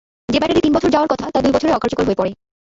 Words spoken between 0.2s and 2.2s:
যে ব্যাটারি তিন বছর যাওয়ার কথা তা দুই বছরেই অকার্যকর হয়ে